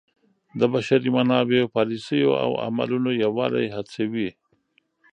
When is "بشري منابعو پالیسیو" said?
0.73-2.31